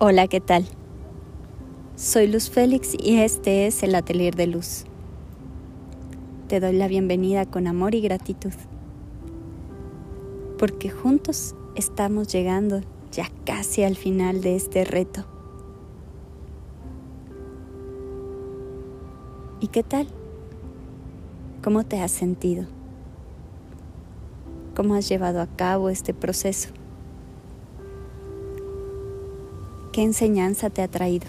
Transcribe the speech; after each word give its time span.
Hola, 0.00 0.28
¿qué 0.28 0.40
tal? 0.40 0.64
Soy 1.96 2.28
Luz 2.28 2.50
Félix 2.50 2.94
y 2.96 3.16
este 3.16 3.66
es 3.66 3.82
el 3.82 3.96
Atelier 3.96 4.36
de 4.36 4.46
Luz. 4.46 4.84
Te 6.46 6.60
doy 6.60 6.74
la 6.74 6.86
bienvenida 6.86 7.46
con 7.46 7.66
amor 7.66 7.96
y 7.96 8.00
gratitud, 8.00 8.52
porque 10.56 10.88
juntos 10.88 11.56
estamos 11.74 12.28
llegando 12.28 12.80
ya 13.10 13.28
casi 13.44 13.82
al 13.82 13.96
final 13.96 14.40
de 14.40 14.54
este 14.54 14.84
reto. 14.84 15.24
¿Y 19.58 19.66
qué 19.66 19.82
tal? 19.82 20.06
¿Cómo 21.60 21.82
te 21.82 22.00
has 22.00 22.12
sentido? 22.12 22.66
¿Cómo 24.76 24.94
has 24.94 25.08
llevado 25.08 25.40
a 25.40 25.48
cabo 25.48 25.88
este 25.88 26.14
proceso? 26.14 26.77
¿Qué 29.98 30.04
enseñanza 30.04 30.70
te 30.70 30.80
ha 30.80 30.86
traído? 30.86 31.26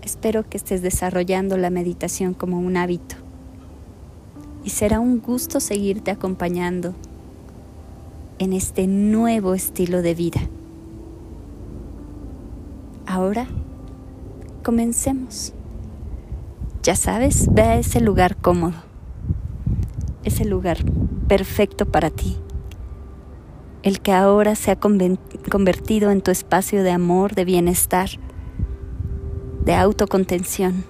Espero 0.00 0.48
que 0.48 0.56
estés 0.56 0.80
desarrollando 0.80 1.58
la 1.58 1.68
meditación 1.68 2.32
como 2.32 2.58
un 2.58 2.78
hábito 2.78 3.16
y 4.64 4.70
será 4.70 5.00
un 5.00 5.20
gusto 5.20 5.60
seguirte 5.60 6.10
acompañando 6.10 6.94
en 8.38 8.54
este 8.54 8.86
nuevo 8.86 9.52
estilo 9.52 10.00
de 10.00 10.14
vida. 10.14 10.40
Ahora, 13.04 13.46
comencemos. 14.64 15.52
Ya 16.82 16.96
sabes, 16.96 17.52
ve 17.52 17.60
a 17.64 17.78
ese 17.78 18.00
lugar 18.00 18.34
cómodo, 18.38 18.78
ese 20.24 20.46
lugar 20.46 20.78
perfecto 21.28 21.84
para 21.84 22.08
ti 22.08 22.38
el 23.82 24.00
que 24.00 24.12
ahora 24.12 24.54
se 24.54 24.70
ha 24.70 24.76
convertido 24.76 26.10
en 26.10 26.20
tu 26.20 26.30
espacio 26.30 26.82
de 26.82 26.90
amor, 26.90 27.34
de 27.34 27.44
bienestar, 27.44 28.10
de 29.64 29.74
autocontención. 29.74 30.84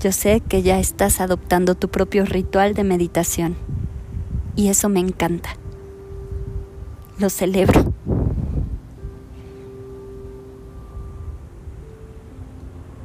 Yo 0.00 0.12
sé 0.12 0.40
que 0.40 0.62
ya 0.62 0.80
estás 0.80 1.20
adoptando 1.20 1.74
tu 1.74 1.88
propio 1.88 2.24
ritual 2.24 2.74
de 2.74 2.84
meditación 2.84 3.56
y 4.56 4.68
eso 4.68 4.88
me 4.88 5.00
encanta. 5.00 5.50
Lo 7.18 7.28
celebro. 7.28 7.92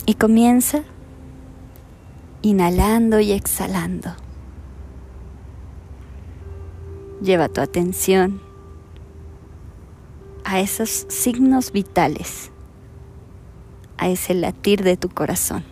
Y 0.05 0.14
comienza 0.14 0.83
inhalando 2.42 3.20
y 3.20 3.31
exhalando. 3.31 4.24
Lleva 7.25 7.49
tu 7.49 7.59
atención 7.59 8.39
a 10.43 10.59
esos 10.59 11.07
signos 11.09 11.71
vitales, 11.71 12.51
a 13.97 14.09
ese 14.09 14.35
latir 14.35 14.83
de 14.83 14.95
tu 14.95 15.09
corazón, 15.09 15.63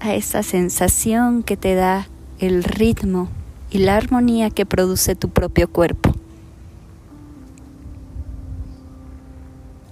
a 0.00 0.12
esa 0.12 0.42
sensación 0.42 1.44
que 1.44 1.56
te 1.56 1.76
da 1.76 2.08
el 2.40 2.64
ritmo 2.64 3.28
y 3.70 3.78
la 3.78 3.96
armonía 3.96 4.50
que 4.50 4.66
produce 4.66 5.14
tu 5.14 5.28
propio 5.28 5.70
cuerpo. 5.70 6.12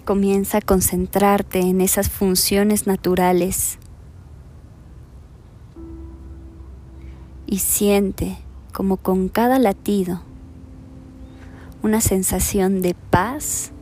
Comienza 0.05 0.59
a 0.59 0.63
concentrarte 0.63 1.61
en 1.61 1.83
esas 1.83 2.11
funciones 2.11 2.89
naturales 2.89 3.79
y 7.47 7.59
siente 7.59 8.39
como 8.77 8.99
con 8.99 9.31
cada 9.31 9.59
latido, 9.59 10.21
una 11.83 12.03
sensación 12.03 12.83
de 12.83 12.95
paz 12.95 13.73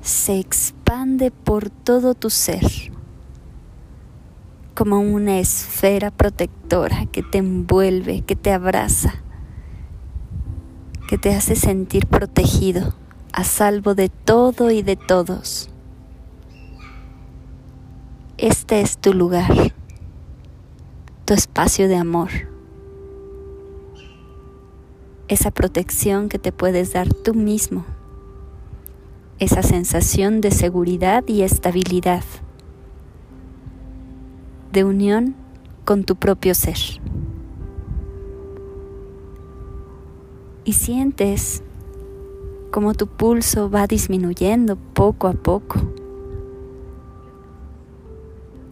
se 0.00 0.38
expande 0.38 1.30
por 1.30 1.68
todo 1.68 2.14
tu 2.14 2.30
ser, 2.30 2.64
como 4.74 4.98
una 4.98 5.40
esfera 5.40 6.10
protectora 6.10 7.04
que 7.12 7.22
te 7.22 7.36
envuelve, 7.36 8.22
que 8.22 8.34
te 8.34 8.50
abraza, 8.50 9.12
que 11.06 11.18
te 11.18 11.34
hace 11.34 11.54
sentir 11.54 12.06
protegido, 12.06 12.94
a 13.34 13.44
salvo 13.44 13.94
de 13.94 14.08
todo 14.08 14.70
y 14.70 14.80
de 14.80 14.96
todos. 14.96 15.68
Este 18.38 18.80
es 18.80 18.96
tu 18.96 19.12
lugar, 19.12 19.74
tu 21.26 21.34
espacio 21.34 21.88
de 21.88 21.96
amor 21.96 22.30
esa 25.30 25.52
protección 25.52 26.28
que 26.28 26.40
te 26.40 26.50
puedes 26.50 26.92
dar 26.92 27.14
tú 27.14 27.34
mismo, 27.34 27.86
esa 29.38 29.62
sensación 29.62 30.40
de 30.40 30.50
seguridad 30.50 31.22
y 31.28 31.42
estabilidad, 31.42 32.24
de 34.72 34.82
unión 34.82 35.36
con 35.84 36.02
tu 36.02 36.16
propio 36.16 36.52
ser. 36.56 36.78
Y 40.64 40.72
sientes 40.72 41.62
como 42.72 42.94
tu 42.94 43.06
pulso 43.06 43.70
va 43.70 43.86
disminuyendo 43.86 44.74
poco 44.74 45.28
a 45.28 45.32
poco, 45.32 45.78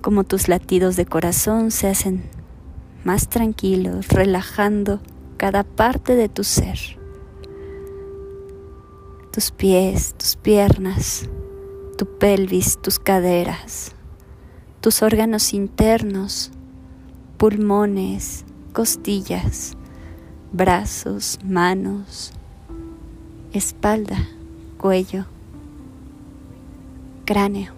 como 0.00 0.24
tus 0.24 0.48
latidos 0.48 0.96
de 0.96 1.06
corazón 1.06 1.70
se 1.70 1.86
hacen 1.86 2.24
más 3.04 3.28
tranquilos, 3.28 4.08
relajando 4.08 5.00
cada 5.38 5.62
parte 5.62 6.16
de 6.16 6.28
tu 6.28 6.42
ser, 6.42 6.98
tus 9.30 9.52
pies, 9.52 10.14
tus 10.18 10.34
piernas, 10.34 11.30
tu 11.96 12.06
pelvis, 12.18 12.76
tus 12.82 12.98
caderas, 12.98 13.92
tus 14.80 15.00
órganos 15.00 15.54
internos, 15.54 16.50
pulmones, 17.36 18.44
costillas, 18.72 19.76
brazos, 20.52 21.38
manos, 21.44 22.32
espalda, 23.52 24.18
cuello, 24.76 25.26
cráneo. 27.24 27.74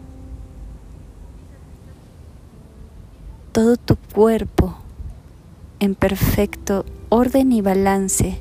Todo 3.53 3.77
tu 3.77 3.97
cuerpo 3.97 4.79
en 5.79 5.95
perfecto 5.95 6.87
orden 7.11 7.51
y 7.51 7.61
balance, 7.61 8.41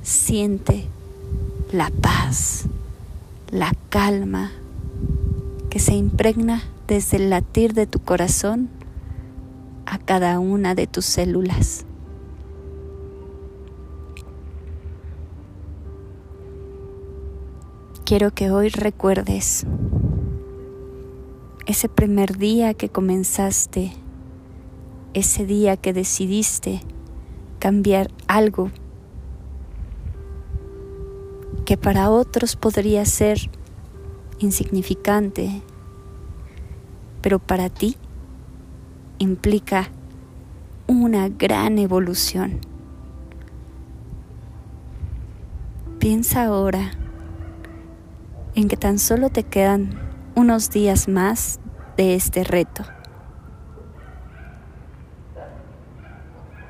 siente 0.00 0.86
la 1.72 1.90
paz, 1.90 2.66
la 3.50 3.72
calma 3.88 4.52
que 5.70 5.80
se 5.80 5.94
impregna 5.94 6.62
desde 6.86 7.16
el 7.16 7.30
latir 7.30 7.74
de 7.74 7.88
tu 7.88 7.98
corazón 7.98 8.68
a 9.86 9.98
cada 9.98 10.38
una 10.38 10.76
de 10.76 10.86
tus 10.86 11.04
células. 11.04 11.84
Quiero 18.04 18.32
que 18.32 18.52
hoy 18.52 18.68
recuerdes 18.68 19.66
ese 21.66 21.88
primer 21.88 22.38
día 22.38 22.74
que 22.74 22.88
comenzaste, 22.88 23.92
ese 25.12 25.44
día 25.44 25.76
que 25.76 25.92
decidiste 25.92 26.82
cambiar 27.60 28.10
algo 28.26 28.70
que 31.64 31.76
para 31.76 32.10
otros 32.10 32.56
podría 32.56 33.04
ser 33.04 33.38
insignificante, 34.40 35.62
pero 37.20 37.38
para 37.38 37.68
ti 37.68 37.96
implica 39.18 39.88
una 40.88 41.28
gran 41.28 41.78
evolución. 41.78 42.58
Piensa 46.00 46.44
ahora 46.44 46.92
en 48.54 48.68
que 48.68 48.76
tan 48.76 48.98
solo 48.98 49.28
te 49.28 49.44
quedan 49.44 49.90
unos 50.34 50.70
días 50.70 51.08
más 51.08 51.60
de 51.96 52.14
este 52.14 52.42
reto. 52.42 52.84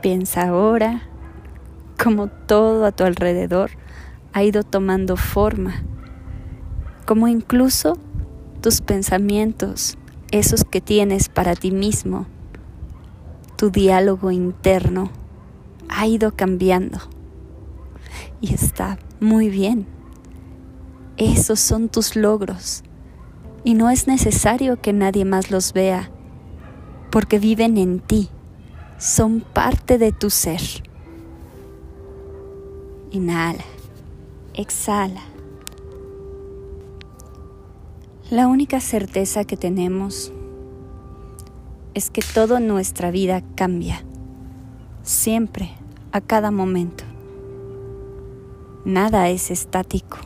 Piensa 0.00 0.48
ahora 0.48 1.02
cómo 2.02 2.28
todo 2.28 2.86
a 2.86 2.92
tu 2.92 3.04
alrededor 3.04 3.72
ha 4.32 4.42
ido 4.42 4.62
tomando 4.62 5.18
forma, 5.18 5.82
como 7.04 7.28
incluso 7.28 7.98
tus 8.62 8.80
pensamientos, 8.80 9.98
esos 10.30 10.64
que 10.64 10.80
tienes 10.80 11.28
para 11.28 11.54
ti 11.54 11.70
mismo, 11.70 12.24
tu 13.56 13.70
diálogo 13.70 14.30
interno, 14.30 15.10
ha 15.90 16.06
ido 16.06 16.34
cambiando. 16.34 16.98
Y 18.40 18.54
está 18.54 18.98
muy 19.20 19.50
bien. 19.50 19.86
Esos 21.18 21.60
son 21.60 21.90
tus 21.90 22.16
logros. 22.16 22.84
Y 23.64 23.74
no 23.74 23.90
es 23.90 24.06
necesario 24.06 24.80
que 24.80 24.94
nadie 24.94 25.26
más 25.26 25.50
los 25.50 25.74
vea, 25.74 26.10
porque 27.10 27.38
viven 27.38 27.76
en 27.76 28.00
ti 28.00 28.30
son 29.00 29.40
parte 29.40 29.96
de 29.96 30.12
tu 30.12 30.28
ser. 30.28 30.60
Inhala. 33.10 33.64
Exhala. 34.52 35.22
La 38.30 38.46
única 38.46 38.78
certeza 38.78 39.44
que 39.46 39.56
tenemos 39.56 40.32
es 41.94 42.10
que 42.10 42.20
toda 42.20 42.60
nuestra 42.60 43.10
vida 43.10 43.42
cambia, 43.54 44.04
siempre, 45.02 45.70
a 46.12 46.20
cada 46.20 46.50
momento. 46.50 47.04
Nada 48.84 49.30
es 49.30 49.50
estático. 49.50 50.18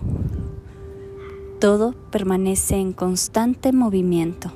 Todo 1.60 1.92
permanece 2.10 2.74
en 2.74 2.92
constante 2.92 3.72
movimiento. 3.72 4.50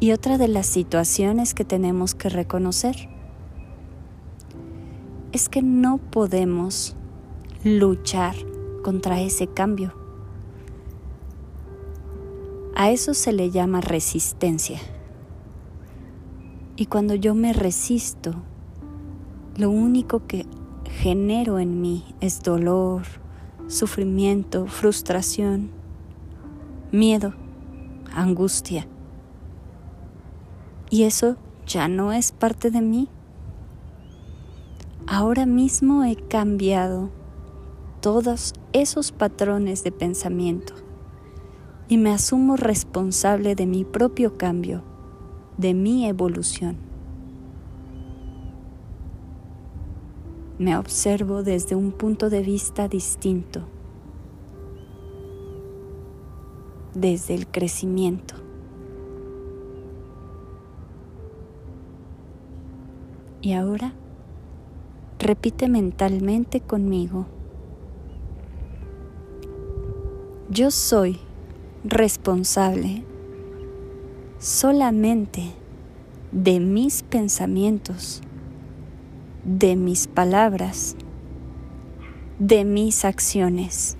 Y 0.00 0.12
otra 0.12 0.38
de 0.38 0.48
las 0.48 0.66
situaciones 0.66 1.52
que 1.52 1.66
tenemos 1.66 2.14
que 2.14 2.30
reconocer 2.30 2.96
es 5.32 5.50
que 5.50 5.60
no 5.60 5.98
podemos 5.98 6.96
luchar 7.64 8.34
contra 8.82 9.20
ese 9.20 9.46
cambio. 9.46 9.92
A 12.74 12.90
eso 12.90 13.12
se 13.12 13.34
le 13.34 13.50
llama 13.50 13.82
resistencia. 13.82 14.78
Y 16.76 16.86
cuando 16.86 17.14
yo 17.14 17.34
me 17.34 17.52
resisto, 17.52 18.32
lo 19.58 19.68
único 19.68 20.26
que 20.26 20.46
genero 21.02 21.58
en 21.58 21.82
mí 21.82 22.06
es 22.22 22.42
dolor, 22.42 23.02
sufrimiento, 23.68 24.66
frustración, 24.66 25.70
miedo, 26.90 27.34
angustia. 28.14 28.86
Y 30.90 31.04
eso 31.04 31.36
ya 31.66 31.86
no 31.86 32.12
es 32.12 32.32
parte 32.32 32.72
de 32.72 32.80
mí. 32.80 33.08
Ahora 35.06 35.46
mismo 35.46 36.04
he 36.04 36.16
cambiado 36.16 37.10
todos 38.00 38.54
esos 38.72 39.12
patrones 39.12 39.84
de 39.84 39.92
pensamiento 39.92 40.74
y 41.88 41.96
me 41.96 42.12
asumo 42.12 42.56
responsable 42.56 43.54
de 43.54 43.66
mi 43.66 43.84
propio 43.84 44.36
cambio, 44.36 44.82
de 45.58 45.74
mi 45.74 46.06
evolución. 46.06 46.76
Me 50.58 50.76
observo 50.76 51.42
desde 51.42 51.74
un 51.74 51.92
punto 51.92 52.30
de 52.30 52.42
vista 52.42 52.88
distinto, 52.88 53.62
desde 56.94 57.34
el 57.34 57.46
crecimiento. 57.46 58.49
Y 63.42 63.52
ahora 63.54 63.92
repite 65.18 65.68
mentalmente 65.68 66.60
conmigo. 66.60 67.26
Yo 70.50 70.70
soy 70.70 71.18
responsable 71.84 73.04
solamente 74.38 75.52
de 76.32 76.60
mis 76.60 77.02
pensamientos, 77.02 78.20
de 79.44 79.76
mis 79.76 80.06
palabras, 80.06 80.96
de 82.38 82.64
mis 82.64 83.04
acciones. 83.04 83.96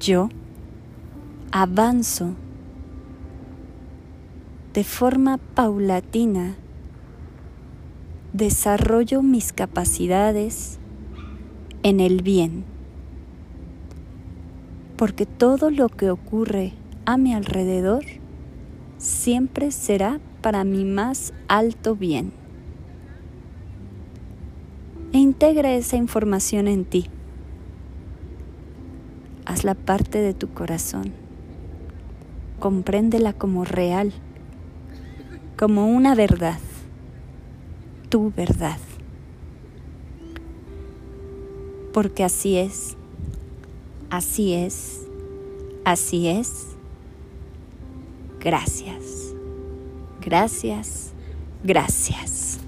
Yo 0.00 0.28
avanzo 1.50 2.34
de 4.74 4.84
forma 4.84 5.38
paulatina, 5.54 6.56
desarrollo 8.32 9.22
mis 9.22 9.52
capacidades 9.52 10.78
en 11.82 12.00
el 12.00 12.22
bien 12.22 12.76
porque 14.96 15.26
todo 15.26 15.70
lo 15.70 15.88
que 15.88 16.10
ocurre 16.10 16.72
a 17.04 17.16
mi 17.16 17.34
alrededor 17.34 18.04
siempre 18.98 19.70
será 19.70 20.20
para 20.40 20.64
mi 20.64 20.84
más 20.84 21.34
alto 21.48 21.94
bien. 21.94 22.32
E 25.12 25.18
integra 25.18 25.72
esa 25.74 25.96
información 25.96 26.66
en 26.66 26.84
ti. 26.84 27.06
Hazla 29.44 29.74
parte 29.74 30.18
de 30.18 30.34
tu 30.34 30.48
corazón. 30.48 31.12
Compréndela 32.58 33.32
como 33.32 33.64
real, 33.64 34.12
como 35.56 35.86
una 35.86 36.14
verdad, 36.14 36.58
tu 38.08 38.32
verdad. 38.34 38.78
Porque 41.92 42.24
así 42.24 42.58
es 42.58 42.96
Así 44.10 44.54
es, 44.54 45.00
así 45.84 46.28
es. 46.28 46.66
Gracias, 48.40 49.34
gracias, 50.20 51.12
gracias. 51.64 52.60